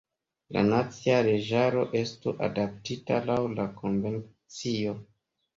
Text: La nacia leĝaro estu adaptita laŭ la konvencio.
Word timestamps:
La 0.55 0.61
nacia 0.69 1.17
leĝaro 1.27 1.83
estu 2.01 2.35
adaptita 2.47 3.21
laŭ 3.29 3.39
la 3.61 3.67
konvencio. 3.83 4.99